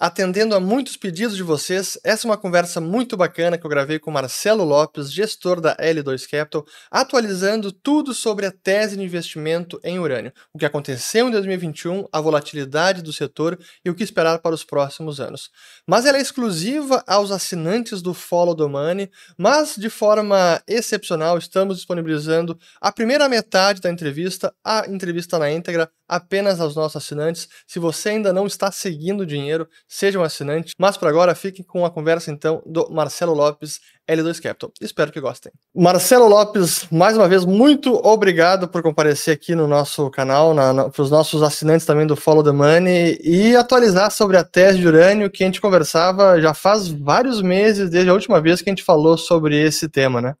[0.00, 4.00] Atendendo a muitos pedidos de vocês, essa é uma conversa muito bacana que eu gravei
[4.00, 10.00] com Marcelo Lopes, gestor da L2 Capital, atualizando tudo sobre a tese de investimento em
[10.00, 14.54] urânio, o que aconteceu em 2021, a volatilidade do setor e o que esperar para
[14.54, 15.50] os próximos anos.
[15.86, 21.76] Mas ela é exclusiva aos assinantes do Follow the Money, mas de forma excepcional estamos
[21.76, 27.48] disponibilizando a primeira metade da entrevista, a entrevista na íntegra, apenas aos nossos assinantes.
[27.66, 30.72] Se você ainda não está seguindo o dinheiro, seja um assinante.
[30.78, 34.72] Mas por agora, fiquem com a conversa então do Marcelo Lopes, L2 Capital.
[34.80, 35.52] Espero que gostem.
[35.74, 40.54] Marcelo Lopes, mais uma vez, muito obrigado por comparecer aqui no nosso canal,
[40.90, 44.88] para os nossos assinantes também do Follow the Money e atualizar sobre a tese de
[44.88, 48.72] urânio que a gente conversava já faz vários meses, desde a última vez que a
[48.72, 50.34] gente falou sobre esse tema, né?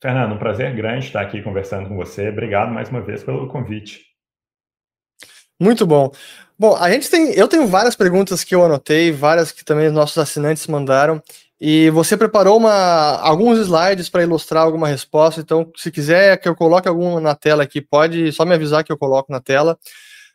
[0.00, 2.30] Fernando, um prazer grande estar aqui conversando com você.
[2.30, 4.15] Obrigado mais uma vez pelo convite.
[5.58, 6.10] Muito bom.
[6.58, 9.92] Bom, a gente tem, eu tenho várias perguntas que eu anotei, várias que também os
[9.92, 11.22] nossos assinantes mandaram,
[11.60, 16.54] e você preparou uma, alguns slides para ilustrar alguma resposta, então se quiser que eu
[16.54, 19.78] coloque alguma na tela aqui, pode só me avisar que eu coloco na tela.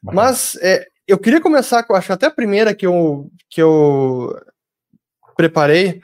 [0.04, 4.36] Mas é, eu queria começar com, acho até a primeira que eu, que eu
[5.36, 6.02] preparei,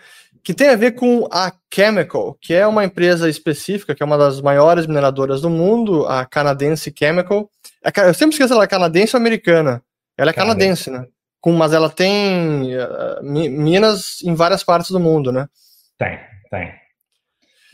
[0.48, 4.18] que tem a ver com a Chemical, que é uma empresa específica, que é uma
[4.18, 7.50] das maiores mineradoras do mundo, a canadense Chemical.
[7.84, 9.84] É eu sempre esqueço ela é canadense ou americana.
[10.18, 11.14] Ela é canadense, canadense né?
[11.42, 15.50] Com, mas ela tem uh, minas em várias partes do mundo, né?
[15.98, 16.18] Tem,
[16.50, 16.74] tem.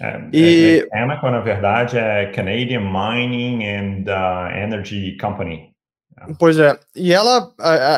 [0.02, 0.88] É, e...
[0.92, 5.73] É, é, na verdade, é Canadian Mining and uh, Energy Company.
[6.40, 6.80] Pois é.
[6.96, 7.52] E ela,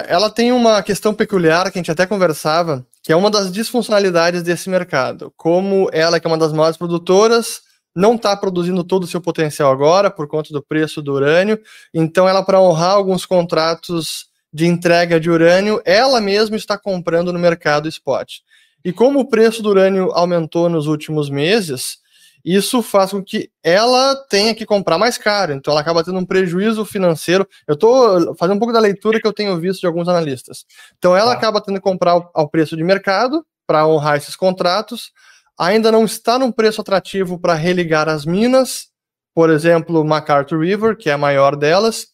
[0.08, 4.42] ela tem uma questão peculiar que a gente até conversava, que é uma das disfuncionalidades
[4.42, 5.32] desse mercado.
[5.38, 7.62] Como ela, que é uma das maiores produtoras,
[7.96, 11.60] não está produzindo todo o seu potencial agora por conta do preço do urânio.
[11.94, 17.40] Então, ela, para honrar alguns contratos de entrega de urânio, ela mesma está comprando no
[17.40, 18.40] mercado spot.
[18.84, 21.98] E como o preço do urânio aumentou nos últimos meses,
[22.46, 26.26] isso faz com que ela tenha que comprar mais caro, então ela acaba tendo um
[26.26, 27.48] prejuízo financeiro.
[27.68, 30.64] Eu estou fazendo um pouco da leitura que eu tenho visto de alguns analistas.
[31.00, 31.34] Então ela ah.
[31.34, 35.12] acaba tendo que comprar ao preço de mercado para honrar esses contratos,
[35.58, 38.90] ainda não está num preço atrativo para religar as minas,
[39.34, 42.08] por exemplo, MacArthur River, que é a maior delas,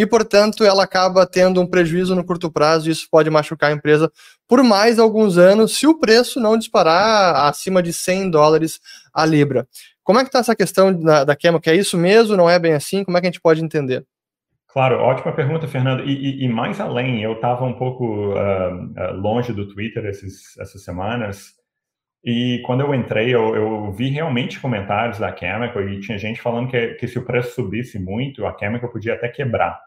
[0.00, 3.74] e, portanto, ela acaba tendo um prejuízo no curto prazo e isso pode machucar a
[3.74, 4.08] empresa
[4.46, 8.78] por mais alguns anos se o preço não disparar acima de 100 dólares
[9.12, 9.66] a libra.
[10.04, 12.36] Como é que está essa questão da, da Que é isso mesmo?
[12.36, 13.02] Não é bem assim?
[13.02, 14.04] Como é que a gente pode entender?
[14.68, 16.04] Claro, ótima pergunta, Fernando.
[16.04, 20.84] E, e, e mais além, eu estava um pouco uh, longe do Twitter esses, essas
[20.84, 21.58] semanas,
[22.24, 26.68] e quando eu entrei, eu, eu, vi realmente comentários da Chemical e tinha gente falando
[26.68, 29.80] que, que se o preço subisse muito, a Chemical podia até quebrar.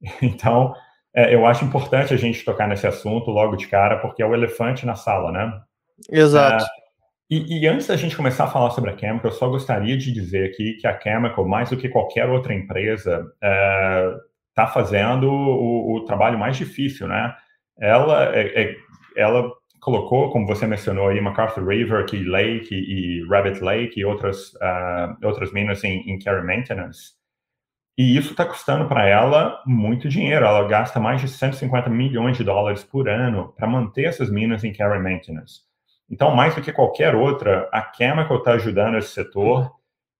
[0.22, 0.74] Então,
[1.14, 4.34] é, eu acho importante a gente tocar nesse assunto logo de cara, porque é o
[4.34, 5.60] elefante na sala, né?
[6.10, 6.64] Exato.
[6.64, 6.68] É,
[7.30, 10.12] e, e, antes da gente começar a falar sobre a Chemical, eu só gostaria de
[10.12, 15.96] dizer aqui que a Chemical, mais do que qualquer outra empresa, está é, fazendo o,
[15.96, 17.34] o, trabalho mais difícil, né?
[17.80, 18.76] Ela, é, é,
[19.16, 24.04] ela colocou, como você mencionou aí, MacArthur River, Key Lake e, e Rabbit Lake e
[24.04, 27.12] outras, uh, outras minas em, em care maintenance,
[27.96, 30.44] e isso está custando para ela muito dinheiro.
[30.44, 34.72] Ela gasta mais de 150 milhões de dólares por ano para manter essas minas em
[34.72, 35.60] care maintenance.
[36.10, 39.72] Então, mais do que qualquer outra, a Chemical está ajudando esse setor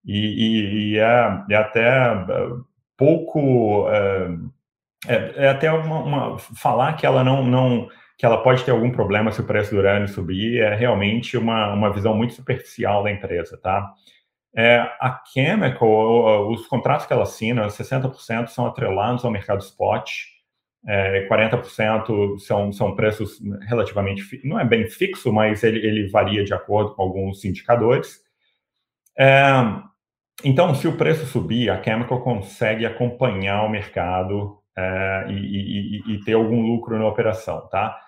[0.04, 2.64] e, e, e é, é, até uh,
[2.96, 3.86] pouco.
[3.88, 4.50] Uh,
[5.06, 7.88] é, é, até uma, uma, falar que ela não, não
[8.18, 11.72] que ela pode ter algum problema se o preço do urânio subir é realmente uma,
[11.72, 13.92] uma visão muito superficial da empresa, tá?
[14.56, 20.10] É, a Chemical, os contratos que ela assina, 60% são atrelados ao mercado spot,
[20.86, 23.38] é, 40% são, são preços
[23.68, 28.20] relativamente, não é bem fixo, mas ele, ele varia de acordo com alguns indicadores.
[29.18, 29.50] É,
[30.44, 36.24] então, se o preço subir, a Chemical consegue acompanhar o mercado é, e, e, e,
[36.24, 37.98] ter algum lucro na operação, tá?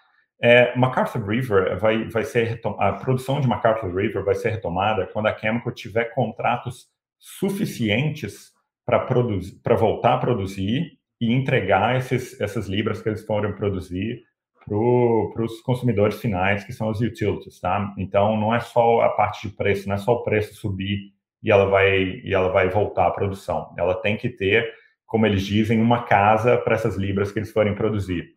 [0.40, 5.26] É, MacArthur River vai, vai ser a produção de MacArthur River vai ser retomada quando
[5.26, 6.87] a Chemical tiver contratos
[7.19, 8.52] suficientes
[8.87, 14.23] para produzir, para voltar a produzir e entregar esses, essas libras que eles foram produzir
[14.64, 17.94] para os consumidores finais, que são os utilities, tá?
[17.96, 21.12] Então, não é só a parte de preço, não é só o preço subir
[21.43, 23.75] e ela vai e ela vai voltar à produção.
[23.79, 24.70] Ela tem que ter,
[25.06, 28.29] como eles dizem, uma casa para essas libras que eles forem produzir.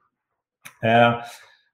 [0.81, 1.19] É,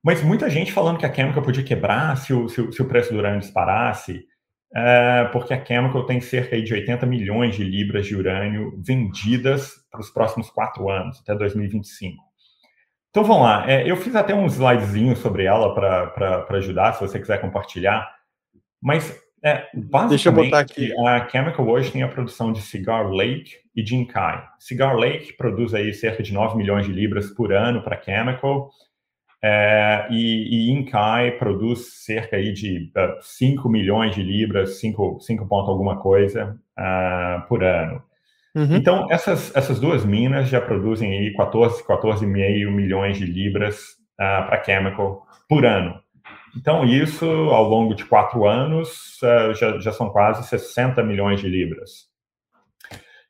[0.04, 2.86] Mas muita gente falando que a Chemical podia quebrar se o, se o, se o
[2.86, 4.26] preço do urânio disparasse,
[4.74, 10.02] é, porque a Chemical tem cerca de 80 milhões de libras de urânio vendidas para
[10.02, 12.24] os próximos quatro anos, até 2025.
[13.10, 17.20] Então vamos lá, é, eu fiz até um slidezinho sobre ela para ajudar, se você
[17.20, 18.08] quiser compartilhar.
[18.82, 24.44] Mas é, basicamente a Chemical hoje tem a produção de Cigar Lake e de Inkai.
[24.60, 28.70] Cigar Lake produz aí cerca de 9 milhões de libras por ano para a Chemical.
[29.50, 35.20] É, e, e Inkai produz cerca aí de uh, é, 5 milhões de libras, 5,
[35.22, 38.04] 5 ponto alguma coisa uh, por ano.
[38.54, 38.76] Uhum.
[38.76, 44.62] Então, essas, essas duas minas já produzem aí 14, 14,5 milhões de libras uh, para
[44.66, 45.98] Chemical por ano.
[46.58, 51.48] Então, isso, ao longo de quatro anos, uh, já, já, são quase 60 milhões de
[51.48, 52.08] libras.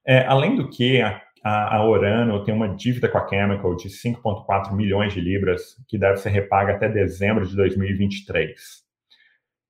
[0.07, 4.73] É, além do que, a, a, Orano tem uma dívida com a Chemical de 5,4
[4.73, 8.87] milhões de libras, que deve ser repaga até dezembro de 2023.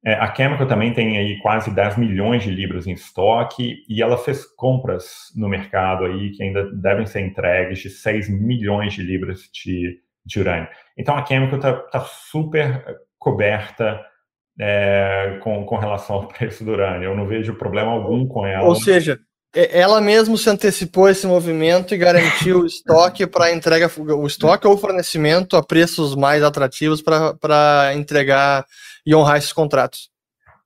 [0.05, 4.17] É, a Chemical também tem aí quase 10 milhões de libras em estoque e ela
[4.17, 9.41] fez compras no mercado aí que ainda devem ser entregues de 6 milhões de libras
[9.51, 10.69] de, de urânio.
[10.97, 12.85] Então a Chemical está tá super
[13.17, 13.99] coberta
[14.59, 17.09] é, com, com relação ao preço do urânio.
[17.09, 18.67] Eu não vejo problema algum com ela.
[18.67, 19.19] Ou seja,
[19.53, 24.77] ela mesmo se antecipou esse movimento e garantiu o estoque para entrega, o estoque ou
[24.77, 28.65] fornecimento a preços mais atrativos para entregar
[29.05, 30.09] e honrar esses contratos.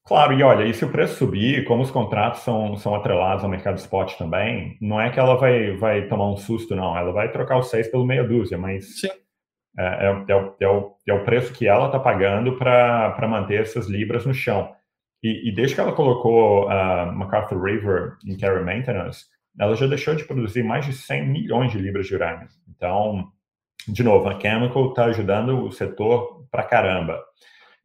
[0.03, 3.49] Claro, e olha, e se o preço subir, como os contratos são, são atrelados ao
[3.49, 6.97] mercado spot também, não é que ela vai, vai tomar um susto, não.
[6.97, 9.09] Ela vai trocar os seis pelo meia dúzia, mas Sim.
[9.77, 13.61] É, é, é, o, é, o, é o preço que ela está pagando para manter
[13.61, 14.73] essas libras no chão.
[15.23, 19.25] E, e desde que ela colocou a MacArthur River em Carry Maintenance,
[19.59, 22.47] ela já deixou de produzir mais de 100 milhões de libras de urânio.
[22.69, 23.31] Então,
[23.87, 27.21] de novo, a Chemical está ajudando o setor para caramba.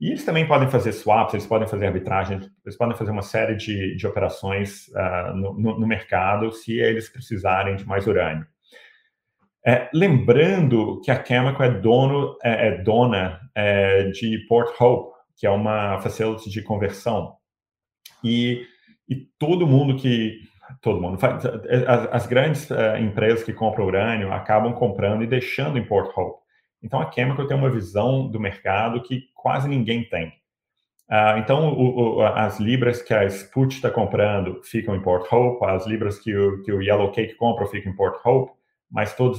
[0.00, 3.56] E eles também podem fazer swaps, eles podem fazer arbitragem, eles podem fazer uma série
[3.56, 8.46] de, de operações uh, no, no, no, mercado se eles precisarem de mais urânio.
[9.66, 15.46] É, lembrando que a Chemical é, dono, é, é dona é, de Port Hope, que
[15.46, 17.34] é uma facility de conversão.
[18.24, 18.66] E,
[19.08, 20.40] e todo mundo que.
[20.82, 21.18] Todo mundo.
[21.86, 26.40] As, as grandes uh, empresas que compram urânio acabam comprando e deixando em Port Hope.
[26.82, 30.32] Então a Chemical tem uma visão do mercado que quase ninguém tem.
[31.08, 35.64] Uh, então, o, o, as libras que a Sput está comprando ficam em Port Hope,
[35.64, 38.52] as libras que o, que o Yellow Cake compra ficam em Port Hope,
[38.90, 39.38] mas todos,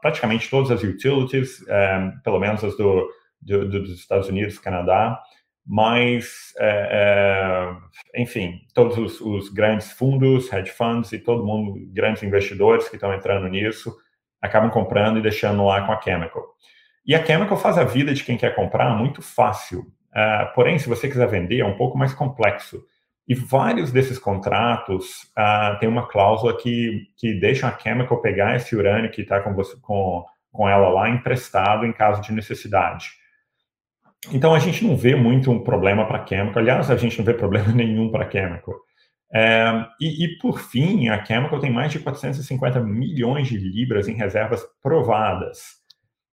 [0.00, 3.08] praticamente todas as utilities, um, eh, pelo menos as do,
[3.42, 5.20] do, do, dos Estados Unidos, Canadá,
[5.66, 7.74] mas, é,
[8.14, 12.96] é, enfim, todos os, os, grandes fundos, hedge funds e todo mundo, grandes investidores que
[12.96, 13.94] estão entrando nisso,
[14.40, 16.42] acabam comprando e deixando lá com a Chemical.
[17.06, 19.80] E a Chemical faz a vida de quem quer comprar muito fácil.
[20.10, 22.82] Uh, porém, se você quiser vender, é um pouco mais complexo.
[23.26, 29.10] E vários desses contratos uh, uma cláusula que, que deixa a Chemical pegar esse urânio
[29.10, 33.21] que está com, com, com ela lá emprestado em caso de necessidade.
[34.30, 36.62] Então, a gente não vê muito um problema para Chemical.
[36.62, 38.74] Aliás, a gente não vê problema nenhum para Chemical.
[39.34, 44.14] É, e, e, por fim, a Chemical tem mais de 450 milhões de libras em
[44.14, 45.80] reservas provadas.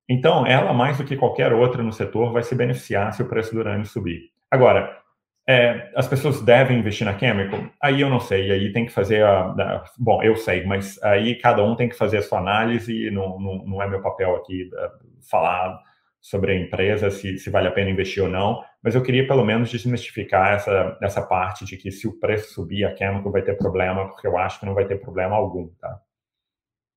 [0.07, 3.53] Então, ela, mais do que qualquer outra no setor, vai se beneficiar se o preço
[3.53, 4.31] do urânio subir.
[4.51, 4.99] Agora,
[5.47, 7.59] é, as pessoas devem investir na Chemical?
[7.81, 11.35] Aí eu não sei, aí tem que fazer a, a, Bom, eu sei, mas aí
[11.35, 14.69] cada um tem que fazer a sua análise, não, não, não é meu papel aqui
[14.73, 15.79] uh, falar
[16.21, 19.45] sobre a empresa, se, se vale a pena investir ou não, mas eu queria pelo
[19.45, 23.57] menos desmistificar essa, essa parte de que se o preço subir, a Chemical vai ter
[23.57, 25.99] problema, porque eu acho que não vai ter problema algum, tá?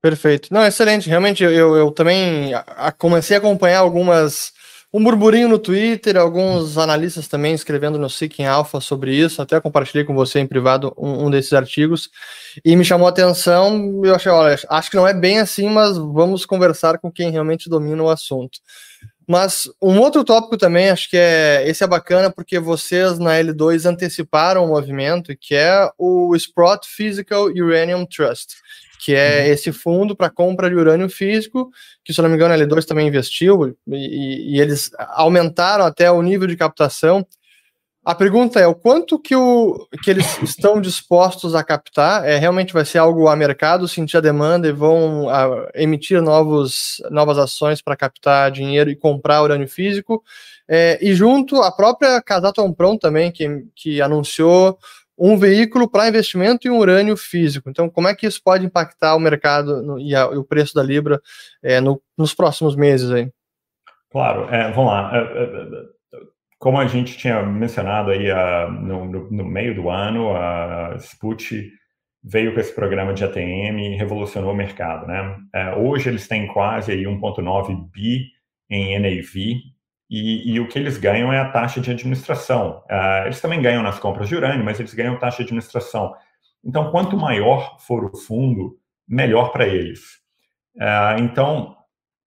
[0.02, 0.52] Perfeito.
[0.52, 1.08] Não, excelente.
[1.08, 4.52] Realmente, eu, eu também a, comecei a acompanhar algumas
[4.94, 10.04] um burburinho no Twitter, alguns analistas também escrevendo no Seeking Alpha sobre isso, até compartilhei
[10.04, 12.10] com você em privado um, um, desses artigos,
[12.62, 15.96] e me chamou a atenção, eu achei, olha, acho que não é bem assim, mas
[15.96, 18.58] vamos conversar com quem realmente domina o assunto.
[19.32, 23.86] Mas um outro tópico também, acho que é esse é bacana porque vocês na L2
[23.86, 28.56] anteciparam o movimento, que é o Sprott Physical Uranium Trust,
[29.02, 29.52] que é uhum.
[29.54, 31.70] esse fundo para compra de urânio físico,
[32.04, 36.20] que se não me engano a L2 também investiu, e, e eles aumentaram até o
[36.20, 37.26] nível de captação
[38.04, 42.28] a pergunta é o quanto que, o, que eles estão dispostos a captar?
[42.28, 47.00] É, realmente vai ser algo a mercado sentir a demanda e vão a, emitir novos,
[47.11, 50.23] novas ações para captar dinheiro e comprar urânio físico?
[50.68, 54.78] É, e junto a própria Casatom também, que, que anunciou
[55.16, 57.71] um veículo para investimento em urânio físico.
[57.71, 60.75] Então, como é que isso pode impactar o mercado no, e, a, e, o preço
[60.75, 61.21] da Libra
[61.62, 63.30] é, no, nos próximos meses aí?
[64.11, 65.12] Claro, é, vamos lá.
[66.62, 69.90] É, é, é, como a gente tinha mencionado aí uh, no, no, no, meio do
[69.90, 71.71] ano, a Sput
[72.23, 75.37] veio com esse programa de ATM e revolucionou o mercado, né?
[75.54, 78.28] Uh, hoje eles têm quase aí 1.9 bi
[78.71, 79.37] em NAV
[80.09, 82.85] e, e, o que eles ganham é a taxa de administração.
[82.90, 86.14] Uh, eles também ganham nas compras de urânio, mas eles ganham taxa de administração.
[86.64, 88.78] Então, quanto maior for o fundo,
[89.09, 90.00] melhor para eles.
[90.76, 91.76] Uh, então,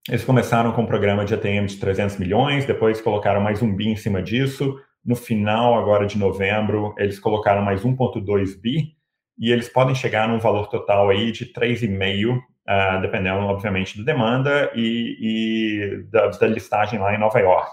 [0.10, 3.88] eles começaram com um programa de ATM de 300 milhões, depois colocaram mais um bi
[3.88, 4.80] em cima disso.
[5.04, 8.96] No final, agora de novembro, eles colocaram mais 1,2 bi
[9.38, 14.04] e eles podem chegar num valor total aí de 3,5, uh, ah, dependendo, obviamente, da
[14.04, 17.72] demanda e, e da, da, listagem lá em Nova York.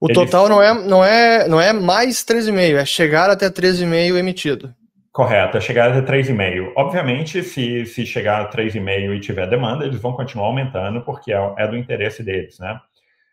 [0.00, 0.16] O eles...
[0.16, 4.74] total não é, não, é, não é mais 3,5, é chegar até 13,5 emitido.
[5.14, 6.72] Correto, a chegada de 3,5.
[6.76, 11.54] Obviamente, se, se chegar a 3,5 e tiver demanda, eles vão continuar aumentando, porque é,
[11.56, 12.80] é do interesse deles, né?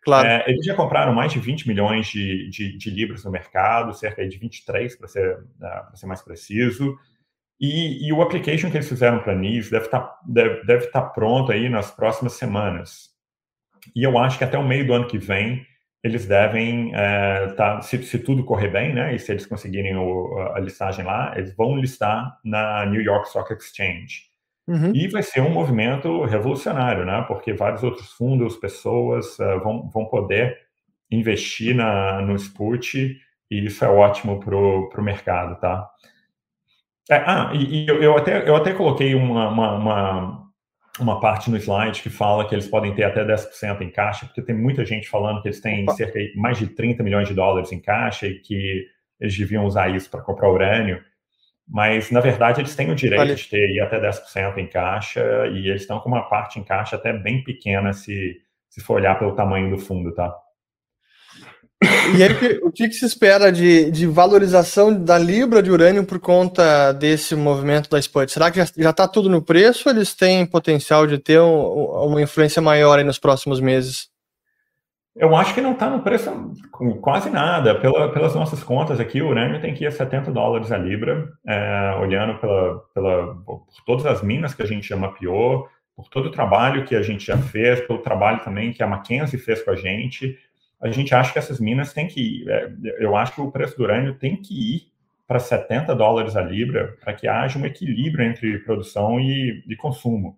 [0.03, 0.27] Claro.
[0.27, 4.27] É, eles já compraram mais de 20 milhões de, de, de livros no mercado, cerca
[4.27, 6.95] de 23, para ser, uh, ser mais preciso.
[7.59, 10.85] E, e, o application que eles fizeram para a NIS deve estar tá, deve, deve
[10.85, 13.09] tá pronto aí nas próximas semanas.
[13.95, 15.65] E eu acho que até o meio do ano que vem
[16.03, 20.38] eles devem, é, tá, se, se, tudo correr bem, né, e se eles conseguirem o,
[20.55, 24.31] a listagem lá, eles vão listar na New York Stock Exchange.
[24.67, 24.91] Uhum.
[24.96, 30.05] E vai ser um movimento revolucionário, né, porque vários outros fundos, pessoas uh, vão, vão
[30.05, 30.58] poder
[31.12, 33.17] investir na, no Sput,
[33.51, 35.88] e isso é ótimo para o mercado, tá?
[37.10, 40.40] É, ah, e, e eu, eu, até, eu até coloquei uma, uma, uma
[41.00, 44.41] uma parte no slide que fala que eles podem ter até 10% em caixa, porque
[44.41, 45.93] tem muita gente falando que eles têm Opa.
[45.93, 48.86] cerca de mais de 30 milhões de dólares em caixa e que
[49.19, 51.01] eles deviam usar isso para comprar urânio.
[51.67, 53.36] Mas, na verdade, eles têm o direito Olha.
[53.36, 57.13] de ter até 10% em caixa e eles estão com uma parte em caixa até
[57.13, 60.36] bem pequena se, se for olhar pelo tamanho do fundo, tá?
[61.83, 66.19] E aí, o que, que se espera de, de, valorização da libra de urânio por
[66.19, 68.31] conta desse movimento da Sput?
[68.31, 71.59] Será que já está tudo no preço ou eles têm potencial de ter um,
[72.05, 74.09] uma influência maior nos próximos meses?
[75.15, 76.31] Eu acho que não está no preço
[77.01, 77.73] quase nada.
[77.79, 81.29] Pela, pelas nossas contas aqui, o urânio tem que ir a 70 dólares a libra,
[81.47, 86.27] é, olhando pela, pela, por todas as minas que a gente já mapeou, por todo
[86.27, 89.71] o trabalho que a gente já fez, pelo trabalho também que a Mackenzie fez com
[89.71, 90.38] a gente
[90.81, 92.50] a gente acha que essas minas têm que ir.
[92.50, 94.91] É, eu acho que o preço do urânio tem que ir
[95.27, 100.38] para 70 dólares a libra para que haja um equilíbrio entre produção e, e consumo.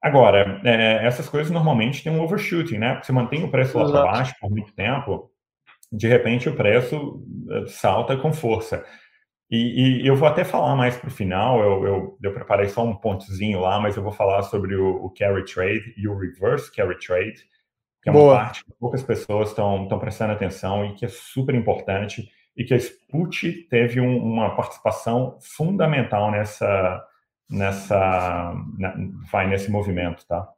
[0.00, 2.92] Agora, é, essas coisas normalmente têm um overshooting, né?
[2.92, 5.30] Porque você mantém o preço lá para baixo por muito tempo,
[5.92, 8.84] de repente o preço é, salta com força.
[9.50, 12.84] E, e eu vou até falar mais para o final, eu, eu, eu, preparei só
[12.84, 16.72] um pontozinho lá, mas eu vou falar sobre o, o carry trade e o reverse
[16.72, 17.44] carry trade,
[18.02, 18.36] que é uma Boa.
[18.36, 22.76] parte que poucas pessoas estão prestando atenção e que é super importante, e que a
[22.76, 27.04] Sput teve um, uma participação fundamental nessa,
[27.48, 28.94] nessa, na,
[29.30, 30.48] vai nesse movimento, tá?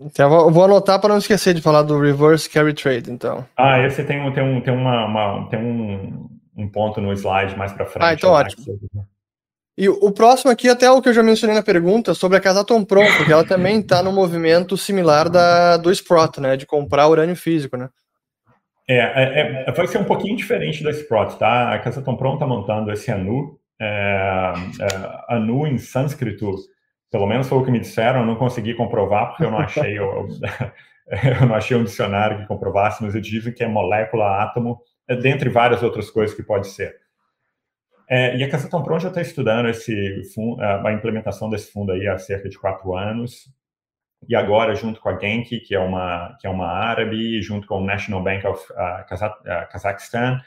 [0.00, 3.44] Então, eu vou anotar para não esquecer de falar do reverse carry trade, então.
[3.56, 7.72] Ah, esse tem, tem, um, tem, uma, uma tem um, um ponto no slide mais
[7.72, 8.04] para frente.
[8.04, 8.64] Ah, então ótimo.
[9.76, 12.84] E o próximo aqui, até o que eu já mencionei na pergunta, sobre a Casatom
[12.84, 16.56] Pro, porque ela também está no movimento similar da, do Sprott, né?
[16.58, 17.88] De comprar urânio físico, né?
[18.86, 21.72] É, é, é vai ser um pouquinho diferente da Sprott, tá?
[21.72, 23.58] A Casatom Pro está montando esse ANU.
[23.80, 26.54] É, é, ANU em sânscrito,
[27.10, 29.98] pelo menos foi o que me disseram, eu não consegui comprovar, porque eu não achei,
[29.98, 30.28] eu,
[31.40, 35.16] eu não achei um dicionário que comprovasse, mas eles dizem que é molécula, átomo, é,
[35.16, 37.01] dentre várias outras coisas que pode ser.
[38.14, 40.20] É, e a Cassatão Pro já está estudando esse
[40.84, 43.50] a implementação desse fundo aí há cerca de quatro anos.
[44.28, 47.78] E agora, junto com a Genki, que é uma, que é uma árabe, junto com
[47.78, 50.42] o National Bank of uh, Kazakhstan,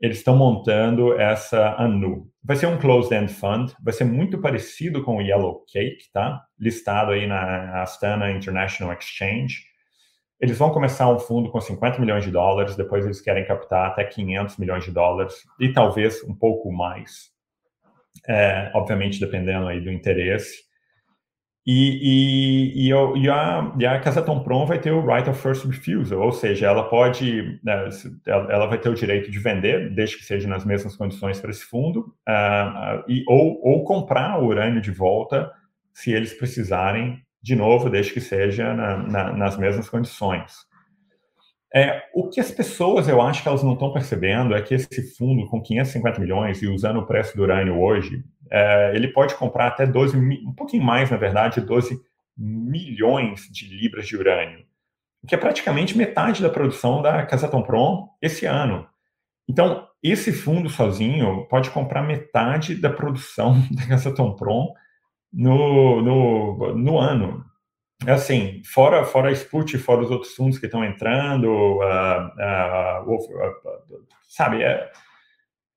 [0.00, 2.30] eles estão montando essa ANU.
[2.40, 6.44] Vai ser um closed-end fund, vai ser muito parecido com o Yellow Cake, tá?
[6.56, 9.71] Listado aí na Astana International Exchange.
[10.42, 14.02] Eles vão começar um fundo com 50 milhões de dólares, depois eles querem captar até
[14.02, 17.30] 500 milhões de dólares e talvez um pouco mais,
[18.28, 20.64] é, obviamente dependendo aí do interesse.
[21.64, 25.64] E, e, e, e, a, e a Casatom Prom vai ter o right of first
[25.64, 27.88] refusal, ou seja, ela pode, né,
[28.26, 31.62] ela vai ter o direito de vender, desde que seja nas mesmas condições para esse
[31.64, 35.52] fundo, uh, e, ou, ou comprar o urânio de volta,
[35.94, 40.52] se eles precisarem de novo, desde que seja na, na, nas mesmas condições.
[41.74, 45.16] É, o que as pessoas, eu acho que elas não estão percebendo é que esse
[45.16, 49.68] fundo com 550 milhões e usando o preço do urânio hoje, é, ele pode comprar
[49.68, 51.98] até 12, um pouquinho mais, na verdade, 12
[52.36, 54.64] milhões de libras de urânio.
[55.26, 58.86] que é praticamente metade da produção da Casatomprom esse ano.
[59.48, 64.74] Então, esse fundo sozinho pode comprar metade da produção da Casatomprom
[65.32, 67.44] no, no, no ano.
[68.06, 73.14] É assim, fora, fora a Sput, fora os outros fundos que estão entrando, uh, uh,
[73.14, 74.90] uh, sabe, é,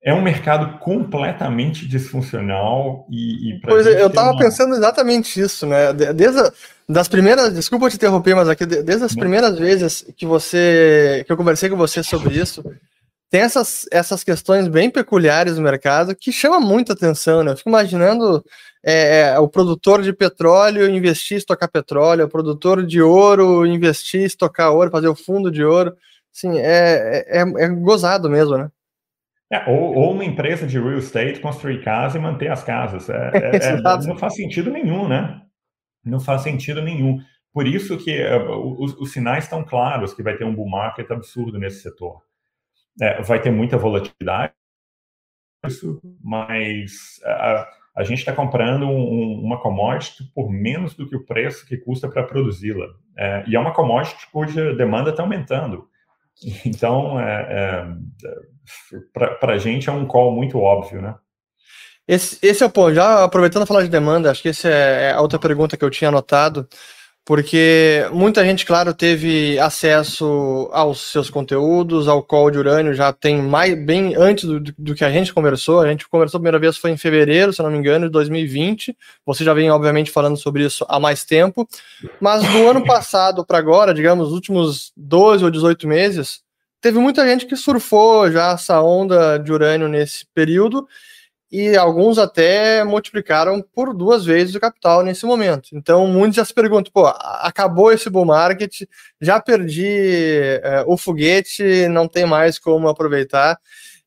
[0.02, 4.38] é um mercado completamente disfuncional e, e pois é, eu estava uma...
[4.38, 5.92] pensando exatamente isso, né?
[5.92, 6.52] Desde a,
[6.88, 11.36] das primeiras, desculpa te interromper, mas aqui desde as primeiras vezes que você que eu
[11.36, 12.62] conversei com você sobre isso,
[13.30, 17.52] tem essas, essas questões bem peculiares no mercado que chamam muita atenção, né?
[17.52, 18.44] Eu fico imaginando
[18.88, 24.72] é, é, o produtor de petróleo investir estocar petróleo, o produtor de ouro investir estocar
[24.72, 25.96] ouro, fazer o fundo de ouro.
[26.30, 28.70] Sim, é, é, é gozado mesmo, né?
[29.50, 33.10] É, ou, ou, uma empresa de real estate construir casa e manter as casas.
[33.10, 35.42] É, é, é não faz sentido nenhum, né?
[36.04, 37.18] Não faz sentido nenhum.
[37.52, 38.24] Por isso que
[38.78, 42.22] os, os, sinais estão claros que vai ter um bull market absurdo nesse setor.
[43.24, 44.52] vai ter muita volatilidade,
[46.22, 47.66] mas uh,
[47.96, 52.08] a gente está comprando um, uma commodity por menos do que o preço que custa
[52.08, 52.88] para produzi-la.
[53.16, 55.88] É, e é uma commodity cuja demanda está aumentando.
[56.66, 57.86] Então, é,
[58.92, 61.14] é, para a gente é um call muito óbvio, né?
[62.06, 62.94] Esse, esse é o ponto.
[62.94, 65.88] Já aproveitando a falar de demanda, acho que essa é a outra pergunta que eu
[65.88, 66.68] tinha anotado
[67.26, 73.42] porque muita gente, claro, teve acesso aos seus conteúdos, ao call de urânio, já tem
[73.42, 75.80] mais bem antes do, do, que a gente conversou.
[75.80, 78.96] A gente conversou a primeira vez foi em fevereiro, se não me engano, de 2020.
[79.26, 81.68] Você já vem, obviamente, falando sobre isso há mais tempo.
[82.20, 86.42] Mas do ano passado para agora, digamos, os últimos 12 ou 18 meses,
[86.80, 90.86] teve muita gente que surfou já essa onda de urânio nesse período
[91.50, 95.68] e alguns até multiplicaram por duas vezes o capital nesse momento.
[95.72, 98.82] Então, muitos já se perguntam: pô, acabou esse bull market,
[99.20, 99.86] já perdi
[100.62, 103.58] é, o foguete, não tem mais como aproveitar.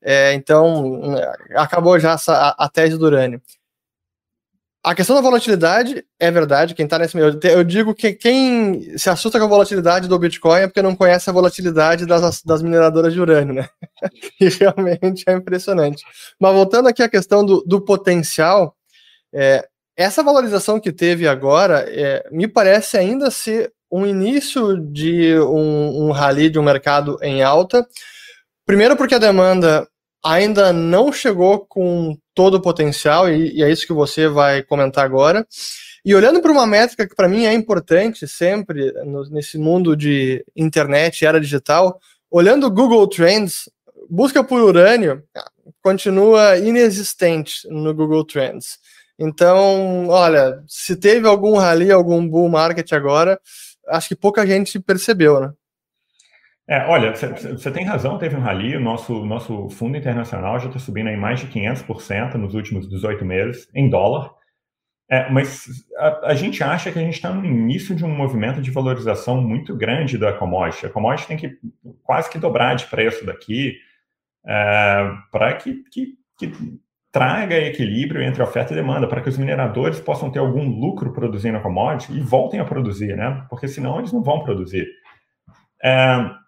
[0.02, 1.16] É, então,
[1.56, 3.42] acabou já essa, a, a tese do urânio.
[4.90, 7.40] A questão da volatilidade é verdade, quem está nesse meio.
[7.44, 11.30] Eu digo que quem se assusta com a volatilidade do Bitcoin é porque não conhece
[11.30, 13.70] a volatilidade das, das mineradoras de urânio, né?
[14.42, 16.04] e realmente é impressionante.
[16.40, 18.76] Mas voltando aqui à questão do, do potencial,
[19.32, 19.64] é,
[19.96, 26.12] essa valorização que teve agora é, me parece ainda ser um início de um, um
[26.12, 27.88] rally de um mercado em alta.
[28.66, 29.88] Primeiro, porque a demanda
[30.26, 35.04] ainda não chegou com todo o potencial, e, e é isso que você vai comentar
[35.04, 35.46] agora.
[36.06, 40.46] E olhando para uma métrica que para mim é importante sempre no, nesse mundo de
[40.56, 42.00] internet, era digital,
[42.32, 43.70] olhando o Google Trends,
[44.10, 45.22] busca por urânio
[45.84, 48.80] continua inexistente no Google Trends.
[49.20, 53.38] Então, olha, se teve algum rally, algum bull market agora,
[53.90, 55.52] acho que pouca gente percebeu, né?
[56.70, 60.78] É, olha, você tem razão, teve um rally, o nosso, nosso fundo internacional já está
[60.78, 64.30] subindo aí mais de 500% nos últimos 18 meses, em dólar.
[65.10, 65.66] É, mas
[65.98, 69.42] a, a, gente acha que a gente está no início de um movimento de valorização
[69.42, 70.86] muito grande da commodity.
[70.86, 71.58] A commodity tem que
[72.04, 73.76] quase que dobrar de preço daqui
[74.46, 76.54] é, para que, que, que
[77.12, 81.58] traga equilíbrio entre oferta e demanda, para que os mineradores possam ter algum lucro produzindo
[81.58, 83.44] a commodity e voltem a produzir, né?
[83.50, 84.88] Porque senão eles não vão produzir.
[85.84, 86.39] É,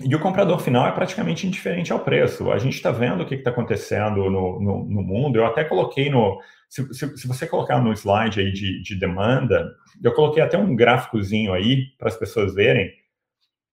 [0.00, 2.52] e o comprador final é praticamente indiferente ao preço.
[2.52, 5.36] A gente está vendo o que está acontecendo no, no, no, mundo.
[5.36, 6.38] Eu até coloquei no.
[6.68, 10.76] Se, se, se, você colocar no slide aí de, de demanda, eu coloquei até um
[10.76, 12.92] gráficozinho aí para as pessoas verem.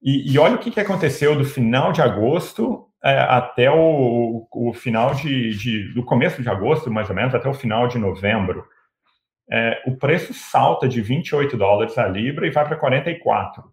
[0.02, 4.74] E, e, olha o que, que aconteceu do final de agosto é, até o, o
[4.74, 8.66] final de, de, do começo de agosto, mais ou menos, até o final de novembro.
[9.52, 13.64] É, o preço salta de 28 dólares a libra e vai para 44.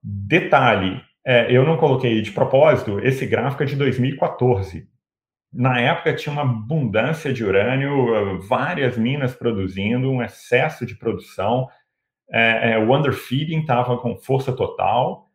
[0.00, 4.88] Detalhe, é, eu não coloquei de propósito, esse gráfico é de 2014.
[5.52, 11.68] Na época tinha uma abundância de urânio, várias minas produzindo, um excesso de produção,
[12.30, 15.28] é, é, o underfeeding estava com força total,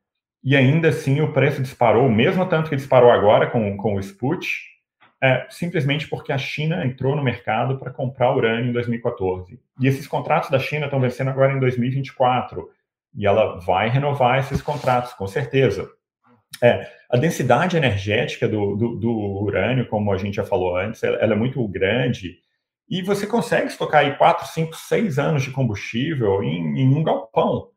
[0.43, 4.47] e ainda assim o preço disparou, mesmo tanto que disparou agora com, com o Sput,
[5.21, 9.60] é, simplesmente porque a China entrou no mercado para comprar urânio em 2014.
[9.80, 12.69] E esses contratos da China estão vencendo agora em 2024
[13.17, 15.89] e ela vai renovar esses contratos, com certeza.
[16.62, 19.12] É, a densidade energética do, do, do,
[19.43, 22.38] urânio, como a gente já falou antes, ela, ela, é muito grande
[22.89, 27.69] e você consegue estocar aí 4, 5, 6 anos de combustível em, em um galpão.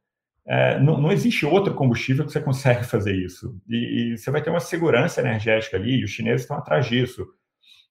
[0.47, 3.57] É, não, não, existe outro combustível que você consegue fazer isso.
[3.69, 7.27] E, e, você vai ter uma segurança energética ali, e os chineses estão atrás disso.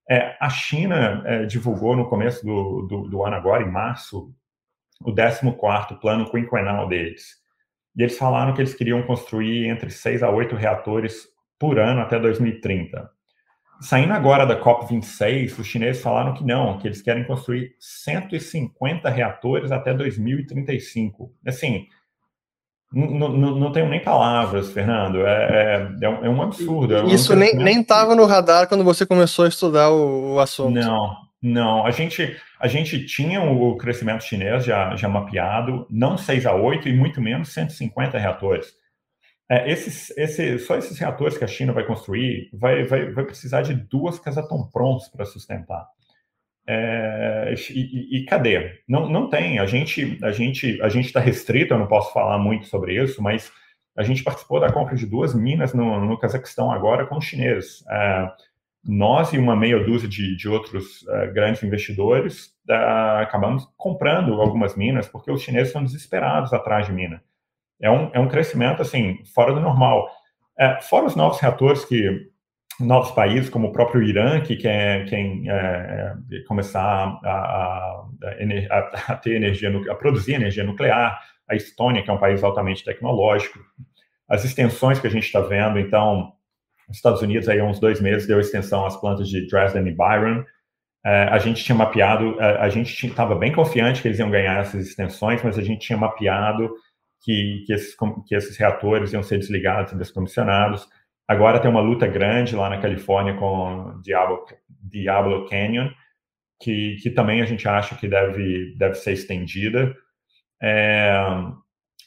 [0.10, 4.34] É, a China é, divulgou no começo do, do, do, ano agora, em março,
[5.04, 7.38] o 14º plano quinquenal deles.
[7.96, 12.20] e eles falaram que eles queriam construir entre 6 a 8 reatores por ano até
[12.20, 13.10] 2030.
[13.82, 19.72] Saindo agora da COP26, os chineses falaram que não, que eles querem construir 150 reatores
[19.72, 21.34] até 2035.
[21.46, 21.88] Assim,
[22.92, 25.26] não, tenho nem palavras, Fernando.
[25.26, 26.96] É, é, é um é absurdo.
[26.96, 30.74] É um Isso nem estava no radar quando você começou a estudar o, o, assunto.
[30.74, 31.86] Não, não.
[31.86, 36.90] A gente, a gente tinha o crescimento chinês já, já mapeado, não 6 a 8
[36.90, 38.74] e muito menos 150 reatores.
[39.50, 43.64] É, esses, esse, só esses reatores que a China vai construir vai, vai, vai precisar
[43.64, 45.88] de duas Casatomprons para sustentar.
[46.68, 48.80] É, e, e, cadê?
[48.88, 49.58] Não, não tem.
[49.58, 51.74] A gente a gente a gente está restrito.
[51.74, 53.52] Eu não posso falar muito sobre isso, mas
[53.98, 57.84] a gente participou da compra de duas minas no, no Cazaquistão agora com os chineses.
[57.90, 58.32] É,
[58.84, 62.76] nós e uma meia dúzia de, de outros é, grandes investidores é,
[63.22, 67.22] acabamos comprando algumas minas porque os chineses estão desesperados atrás de mina.
[67.82, 70.10] É um, é um crescimento assim fora do normal.
[70.58, 72.30] É, fora os novos reatores que
[72.80, 76.16] novos países, como o próprio Irã, que quer, quer
[76.48, 78.06] começar a, a,
[78.72, 82.86] a, a, ter energia, a produzir energia nuclear, a Estônia, que é um país altamente
[82.86, 83.60] tecnológico,
[84.30, 86.32] as extensões que a gente está vendo, então,
[86.90, 89.92] os Estados Unidos, aí há uns dois meses, deu extensão às plantas de Dresden e
[89.92, 90.44] Byron,
[91.06, 94.60] é, a gente tinha mapeado, é, a gente estava bem confiante que eles iam ganhar
[94.60, 96.74] essas extensões, mas a gente tinha mapeado
[97.22, 97.96] que, que, esses,
[98.28, 100.88] que esses reatores iam ser desligados e descomissionados,
[101.30, 105.92] Agora tem uma luta grande lá na Califórnia com Diablo, Diablo Canyon,
[106.60, 109.96] que, que também a gente acha que deve, deve ser estendida.
[110.60, 111.14] É,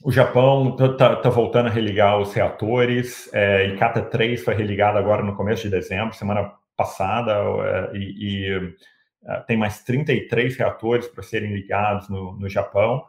[0.05, 3.33] o Japão está tá, tá voltando a religar os reatores.
[3.33, 8.75] É, Ikata 3 foi religado agora no começo de dezembro, semana passada, é, e, e
[9.25, 13.05] é, tem mais 33 reatores para serem ligados no, no Japão.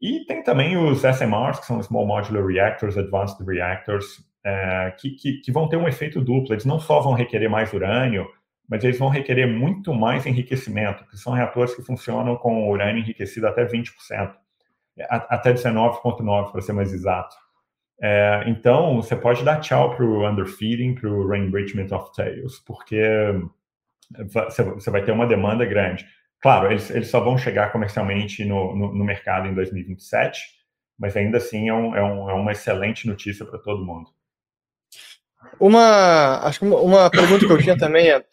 [0.00, 5.40] E tem também os SMRs, que são Small Modular Reactors, Advanced Reactors, é, que, que,
[5.40, 6.54] que, vão ter um efeito duplo.
[6.54, 8.28] Eles não só vão requerer mais urânio,
[8.68, 13.48] mas eles vão requerer muito mais enriquecimento, que são reatores que funcionam com urânio enriquecido
[13.48, 14.34] até 20%,
[15.08, 17.34] até 19,9% para ser mais exato.
[18.00, 23.02] É, então, você pode dar tchau para o underfeeding, para o re-enrichment of tails, porque
[24.76, 26.06] você vai ter uma demanda grande.
[26.40, 30.40] Claro, eles, eles só vão chegar comercialmente no, no, no mercado em 2027,
[30.98, 34.08] mas ainda assim é, um, é, um, é uma excelente notícia para todo mundo.
[35.58, 38.24] Uma, acho que uma pergunta que eu tinha também é,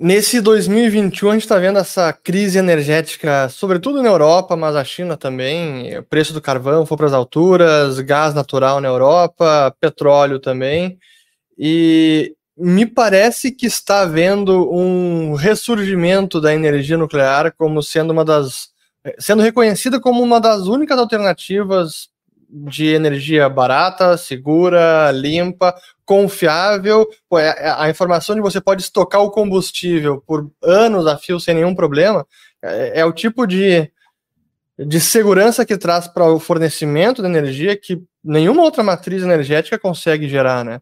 [0.00, 5.16] nesse 2021 a gente está vendo essa crise energética, sobretudo na Europa, mas a China
[5.16, 10.98] também, o preço do carvão foi para as alturas, gás natural na Europa, petróleo também,
[11.58, 18.70] e me parece que está havendo um ressurgimento da energia nuclear como sendo uma das
[19.18, 22.08] sendo reconhecida como uma das únicas alternativas
[22.52, 27.08] de energia barata, segura, limpa, confiável.
[27.28, 31.38] Pô, é, é, a informação de você pode estocar o combustível por anos a fio
[31.38, 32.26] sem nenhum problema
[32.62, 33.90] é, é o tipo de,
[34.78, 40.28] de segurança que traz para o fornecimento de energia que nenhuma outra matriz energética consegue
[40.28, 40.80] gerar, né?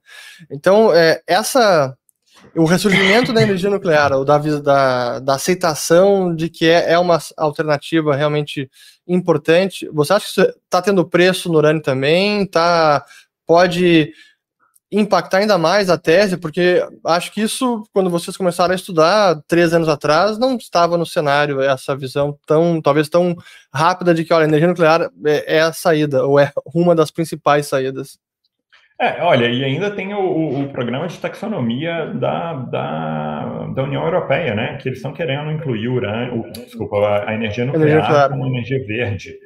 [0.51, 1.97] Então, é, essa
[2.55, 7.19] o ressurgimento da energia nuclear, ou da, da, da aceitação de que é, é, uma
[7.37, 8.71] alternativa realmente
[9.07, 9.89] importante.
[9.93, 12.47] Você acha que está tendo preço no urânio também?
[12.47, 13.05] Tá,
[13.47, 14.13] pode
[14.91, 19.75] impactar ainda mais a tese, porque acho que isso, quando vocês começaram a estudar três
[19.75, 23.37] anos atrás, não estava no cenário essa visão tão, talvez tão
[23.73, 27.11] rápida de que, olha, a energia nuclear é, é a saída, ou é uma das
[27.11, 28.19] principais saídas.
[29.01, 34.57] É, olha, e ainda tem o, o, programa de taxonomia da, da, da, União Europeia,
[34.57, 34.77] né?
[34.77, 38.85] Que eles estão querendo incluir o urânio, o, desculpa, a, energia nuclear energia como energia
[38.85, 39.39] verde.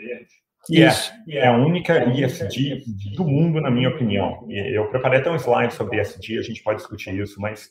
[0.64, 0.90] Que é,
[1.32, 2.82] é a única ISD
[3.14, 4.46] do mundo, na minha opinião.
[4.48, 7.70] Eu preparei até um slide sobre ISD, a gente pode discutir isso, mas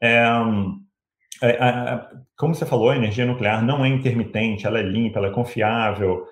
[0.00, 0.24] é,
[1.42, 5.28] é, é, como você falou, a energia nuclear não é intermitente, ela é limpa, ela
[5.28, 6.26] é confiável,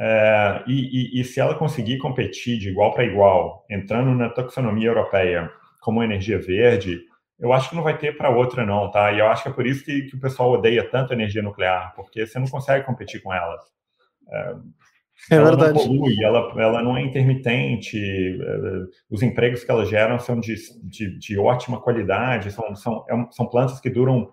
[0.00, 4.86] é, e, e, e, se ela conseguir competir de igual para igual, entrando na taxonomia
[4.86, 7.00] europeia como energia verde,
[7.36, 9.10] eu acho que não vai ter para outra não, tá?
[9.10, 11.42] E eu acho que é por isso que, que, o pessoal odeia tanto a energia
[11.42, 13.58] nuclear, porque você não consegue competir com ela.
[14.30, 14.54] É,
[15.32, 15.74] é ela verdade.
[15.74, 18.60] não polui, ela, ela não é intermitente, é,
[19.10, 23.46] os empregos que ela geram são de, de, de ótima qualidade, são, são, é são
[23.46, 24.32] plantas que duram,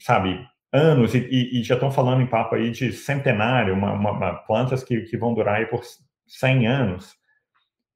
[0.00, 4.34] sabe, anos, e, e, já estão falando em papo aí de centenário, uma, uma, uma
[4.34, 5.82] plantas que, que vão durar aí por
[6.26, 7.14] 100 anos.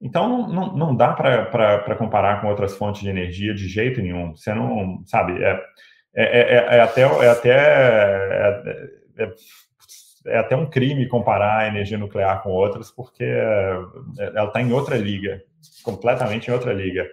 [0.00, 4.36] Então, não, não, dá para comparar com outras fontes de energia de jeito nenhum.
[4.36, 5.60] Você não, sabe, é,
[6.14, 8.62] é, é, é até, é até é,
[9.18, 9.32] é,
[10.26, 13.78] é até um crime comparar a energia nuclear com outras, porque é,
[14.18, 15.42] ela está em outra liga,
[15.82, 17.08] completamente em outra liga.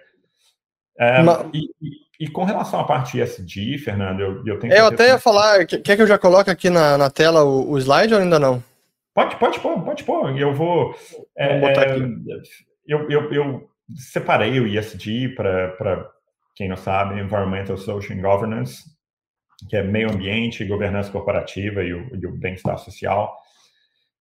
[0.98, 1.46] É, Mas...
[1.54, 1.70] e,
[2.22, 4.72] e, com relação à parte ESG, Fernando, eu, eu tenho.
[4.72, 7.72] É, eu até ia falar, quer que eu já coloque aqui na, na tela o,
[7.72, 8.62] o slide ou ainda não?
[9.14, 10.38] Pode, pode pôr, pode pôr.
[10.38, 10.94] Eu vou.
[11.36, 12.02] É, botar aqui.
[12.86, 16.08] Eu, eu, eu separei o ESG para
[16.54, 18.84] quem não sabe, Environmental, Social and Governance,
[19.68, 23.36] que é meio ambiente, governança corporativa e o, o bem-estar social.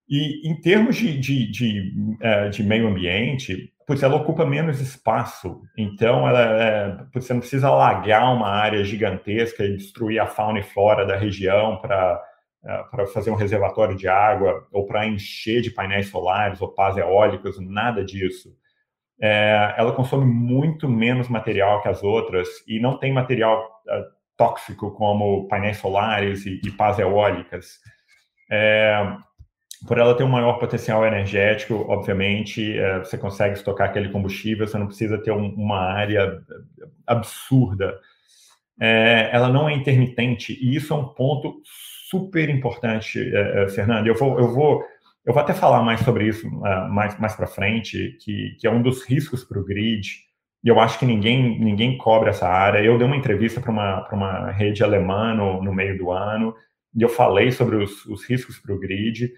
[0.10, 5.62] E em termos de, de, de, é, de, meio ambiente, pois ela ocupa menos espaço.
[5.78, 10.64] Então, ela é, você não precisa alagar uma área gigantesca e destruir a fauna e
[10.64, 12.22] flora da região para
[12.64, 16.96] é, para fazer um reservatório de água ou para encher de painéis solares ou pás
[16.96, 18.56] eólicos, nada disso.
[19.20, 24.06] É, ela consome muito menos material que as outras e não tem material uh,
[24.38, 27.80] tóxico como painéis solares e, e pás eólicas.
[28.52, 28.96] É,
[29.88, 34.78] por ela ter um maior potencial energético, obviamente, é, você consegue estocar aquele combustível, você
[34.78, 36.42] não precisa ter um, uma área
[37.06, 38.00] absurda.
[38.80, 41.62] É, ela não é intermitente, e isso é um ponto
[42.10, 44.08] super importante, é, é, Fernando.
[44.08, 44.84] Eu vou, eu vou,
[45.26, 46.50] eu vou até falar mais sobre isso
[46.90, 50.08] mais, mais para frente, que, que é um dos riscos para o grid.
[50.64, 52.80] E eu acho que ninguém, ninguém cobre essa área.
[52.80, 56.54] Eu dei uma entrevista para uma, uma rede alemã no, no meio do ano,
[56.96, 59.32] e eu falei sobre os, os riscos para o grid.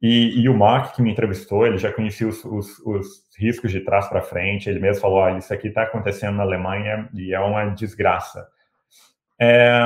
[0.00, 3.06] E, e, o Mark, que me entrevistou, ele já conhecia os, os, os
[3.36, 4.68] riscos de trás para frente.
[4.68, 8.46] Ele mesmo falou: olha, isso aqui está acontecendo na Alemanha e é uma desgraça.
[9.40, 9.80] É,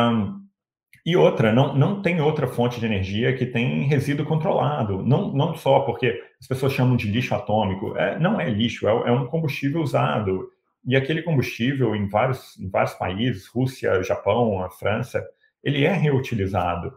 [1.05, 5.03] e outra, não, não tem outra fonte de energia que tem resíduo controlado.
[5.03, 7.96] Não, não só porque as pessoas chamam de lixo atômico.
[7.96, 10.48] É, não é lixo, é, é um combustível usado.
[10.87, 15.25] E aquele combustível, em vários, em vários países, Rússia, Japão, a França,
[15.62, 16.92] ele é reutilizado.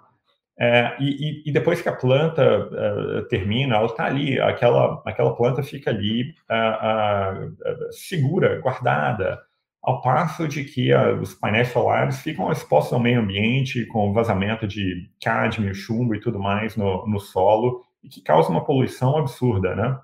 [0.57, 5.61] É, e, e, depois que a planta uh, termina, ela está ali, aquela, aquela planta
[5.61, 9.41] fica ali uh, uh, segura, guardada.
[9.83, 10.91] Ao passo de que
[11.21, 16.39] os painéis solares ficam expostos ao meio ambiente, com vazamento de cádmio, chumbo e tudo
[16.39, 19.95] mais no, no solo, e que causa uma poluição absurda, né?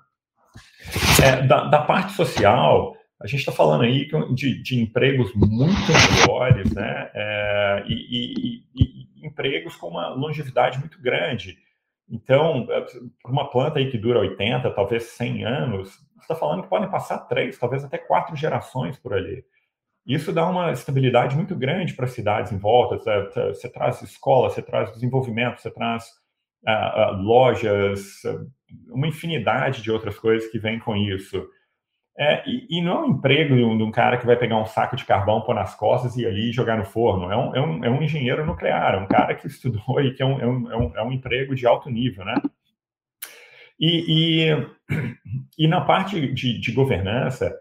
[1.22, 6.72] É, da, da, parte social, a gente está falando aí de, de, empregos muito melhores,
[6.72, 7.10] né?
[7.14, 11.58] É, e, e, e, empregos com uma longevidade muito grande.
[12.08, 12.86] Então, é,
[13.24, 17.18] uma planta aí que dura 80, talvez 100 anos, você está falando que podem passar
[17.20, 19.44] três, talvez até quatro gerações por ali.
[20.06, 22.98] Isso dá uma estabilidade muito grande para as cidades em volta.
[23.52, 26.04] Você, traz escola, você traz desenvolvimento, você traz
[26.66, 28.20] uh, uh, lojas,
[28.88, 31.48] uma infinidade de outras coisas que vêm com isso.
[32.16, 34.60] É, e, e, não é um emprego de um, de um, cara que vai pegar
[34.60, 37.32] um saco de carvão, pôr nas costas e ali jogar no forno.
[37.32, 40.22] É um, é um, é um engenheiro nuclear, é um cara que estudou e que
[40.22, 42.34] é um, é um, é um, é um emprego de alto nível, né?
[43.80, 47.52] E, e, e na parte de, de governança,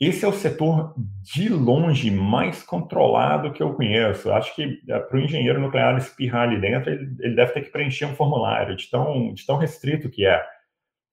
[0.00, 4.32] esse é o setor de longe mais controlado que eu conheço.
[4.32, 7.70] Acho que é, para o engenheiro nuclear espirrar ali dentro, ele, ele, deve ter que
[7.70, 10.44] preencher um formulário de tão, de tão restrito que é.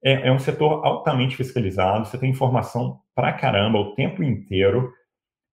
[0.03, 0.27] É.
[0.27, 0.31] é.
[0.31, 4.91] um setor altamente fiscalizado, você tem informação pra caramba o tempo inteiro.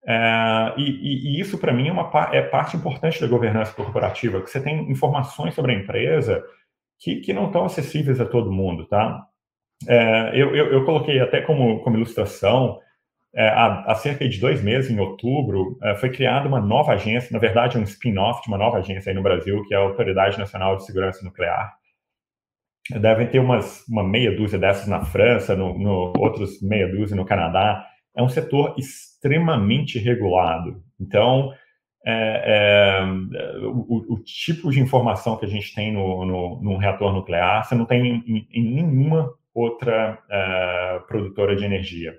[0.05, 4.49] É, e, e, isso, para mim, é, uma, é parte importante da governança corporativa, que
[4.49, 6.43] você tem informações sobre a empresa
[6.99, 9.25] que, que não estão acessíveis a todo mundo, tá?
[9.87, 12.79] É, eu, eu, eu, coloquei até como, como ilustração
[13.35, 17.31] é, há, há, cerca de dois meses, em outubro, é, foi criada uma nova agência,
[17.31, 20.39] na verdade, um spin-off de uma nova agência aí no Brasil, que é a Autoridade
[20.39, 21.75] Nacional de Segurança Nuclear.
[22.91, 27.25] Devem ter umas, uma meia dúzia dessas na França, no, no, outros meia dúzia no
[27.25, 27.85] Canadá.
[28.15, 30.81] É um setor extremamente regulado.
[30.99, 31.51] Então,
[32.05, 33.05] é, é,
[33.65, 37.75] o, o, tipo de informação que a gente tem no, no, no reator nuclear, você
[37.75, 42.13] não tem em, em nenhuma outra é, produtora de energia.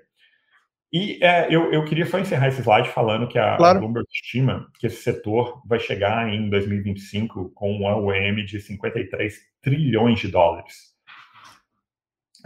[0.91, 3.77] E é, eu, eu queria só encerrar esse slide falando que a, claro.
[3.77, 9.33] a Bloomberg estima que esse setor vai chegar em 2025 com um AUM de 53
[9.61, 10.89] trilhões de dólares.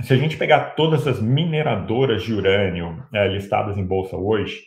[0.01, 4.63] Se a gente pegar todas as mineradoras de urânio é, listadas em bolsa hoje,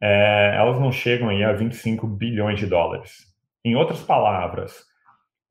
[0.00, 3.34] é, elas não chegam aí a 25 bilhões de dólares.
[3.64, 4.84] Em outras palavras,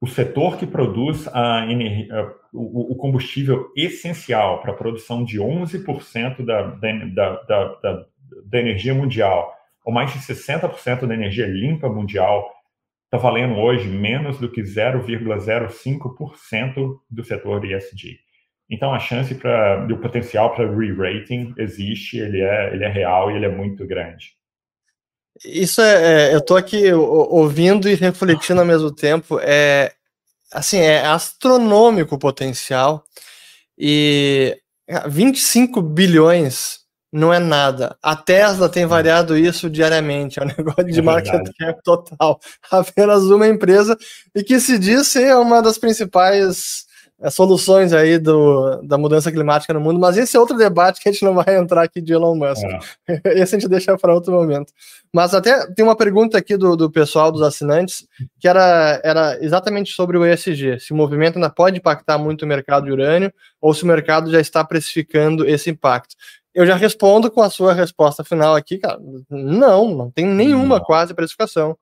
[0.06, 6.62] o setor que produz a energia, o, combustível essencial para a produção de 11% da,
[6.62, 8.06] da, da, da,
[8.46, 9.52] da energia mundial,
[9.84, 12.48] ou mais de 60% da energia limpa mundial,
[13.06, 18.20] está valendo hoje menos do que 0,05% do setor ESG.
[18.70, 23.38] Então, a chance para o potencial para re-rating existe, ele é, ele é real e
[23.38, 24.36] ele é muito grande.
[25.44, 29.40] Isso é, é eu estou aqui ouvindo e refletindo ao mesmo tempo.
[29.42, 29.94] É,
[30.52, 33.04] assim, é astronômico o potencial.
[33.78, 34.58] E
[35.08, 37.98] 25 bilhões não é nada.
[38.02, 42.40] A Tesla tem variado isso diariamente, é um negócio de é market cap total.
[42.70, 43.98] Apenas uma empresa
[44.34, 46.85] e que se diz ser uma das principais
[47.30, 51.12] soluções aí do, da mudança climática no mundo, mas esse é outro debate que a
[51.12, 52.64] gente não vai entrar aqui de Elon Musk.
[53.08, 53.22] É.
[53.42, 54.74] Esse a gente deixa para outro momento.
[55.14, 58.06] Mas até tem uma pergunta aqui do, do pessoal, dos assinantes,
[58.40, 60.80] que era, era exatamente sobre o ESG.
[60.80, 64.30] Se o movimento ainda pode impactar muito o mercado de urânio ou se o mercado
[64.30, 66.16] já está precificando esse impacto.
[66.54, 68.98] Eu já respondo com a sua resposta final aqui, cara.
[69.30, 70.86] Não, não tem nenhuma não.
[70.86, 71.78] quase precificação.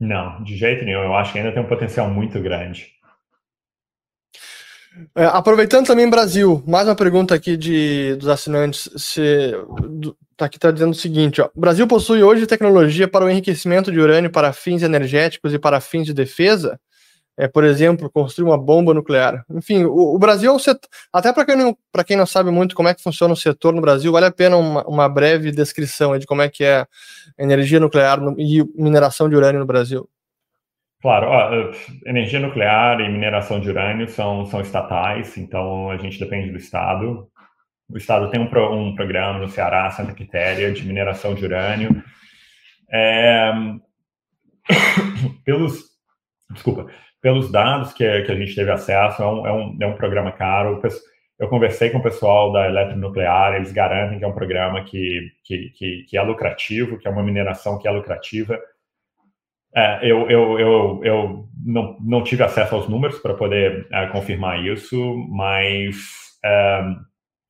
[0.00, 1.02] Não, de jeito nenhum.
[1.02, 2.93] Eu acho que ainda tem um potencial muito grande.
[5.16, 8.88] É, aproveitando também Brasil, mais uma pergunta aqui de, dos assinantes.
[8.96, 9.52] Se,
[9.88, 13.90] do, tá aqui tá dizendo o seguinte: ó, Brasil possui hoje tecnologia para o enriquecimento
[13.90, 16.78] de urânio para fins energéticos e para fins de defesa?
[17.36, 19.44] É, por exemplo, construir uma bomba nuclear.
[19.50, 20.88] Enfim, o, o Brasil é um setor.
[21.12, 21.76] Até para quem, não,
[22.06, 24.56] quem não sabe muito como é que funciona o setor no Brasil, vale a pena
[24.56, 26.86] uma, uma breve descrição de como é que é
[27.36, 30.08] energia nuclear no, e mineração de urânio no Brasil.
[31.04, 31.70] Claro, ó,
[32.06, 37.28] energia nuclear e mineração de urânio são, são estatais, então a gente depende do Estado.
[37.90, 42.02] O Estado tem um, pro, um programa no Ceará, Santa Quitéria, de mineração de urânio.
[42.90, 43.52] É,
[45.44, 45.84] pelos,
[46.50, 46.86] desculpa,
[47.20, 50.32] pelos dados que, que a gente teve acesso, é um, é um, é um programa
[50.32, 50.80] caro.
[51.38, 55.68] Eu conversei com o pessoal da Eletronuclear, eles garantem que é um programa que, que,
[55.76, 58.58] que, que é lucrativo, que é uma mineração que é lucrativa
[59.76, 64.64] é, eu eu, eu, eu não, não tive acesso aos números para poder é, confirmar
[64.64, 64.96] isso,
[65.30, 65.96] mas
[66.44, 66.82] é,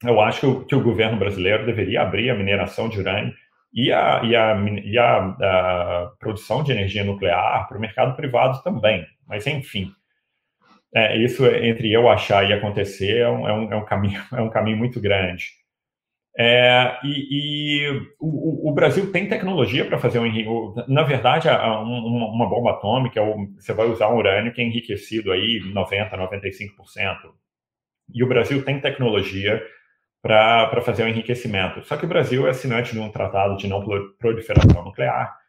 [0.05, 3.33] eu acho que o, governo brasileiro deveria abrir a mineração de urânio
[3.73, 8.63] e a, e a, e a, a produção de energia nuclear para o mercado privado
[8.63, 9.05] também.
[9.27, 9.91] Mas, enfim,
[10.95, 14.51] é, isso entre eu achar e acontecer é um, é um, é caminho, é um
[14.51, 15.47] caminho muito grande.
[16.37, 22.49] É, e, e o, o, Brasil tem tecnologia para fazer um Na verdade, uma, uma
[22.49, 23.21] bomba atômica,
[23.57, 27.17] você vai usar um urânio que é enriquecido aí 90%, 95%.
[28.13, 29.63] E o Brasil tem tecnologia
[30.21, 31.85] para fazer o um enriquecimento.
[31.85, 33.85] Só que o Brasil é assinante de um tratado de não
[34.19, 35.44] proliferação nuclear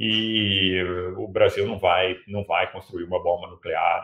[0.00, 0.80] e
[1.16, 4.02] o Brasil não vai não vai construir uma bomba nuclear,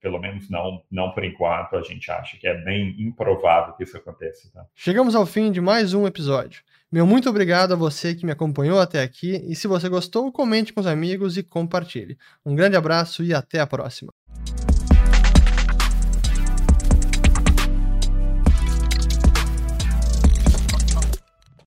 [0.00, 1.76] pelo menos não não por enquanto.
[1.76, 4.50] A gente acha que é bem improvável que isso aconteça.
[4.52, 4.66] Tá?
[4.74, 6.62] Chegamos ao fim de mais um episódio.
[6.90, 10.72] Meu muito obrigado a você que me acompanhou até aqui e se você gostou, comente
[10.72, 12.18] com os amigos e compartilhe.
[12.44, 14.12] Um grande abraço e até a próxima.